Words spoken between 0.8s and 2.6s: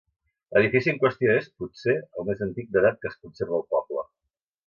en qüestió és, potser, el més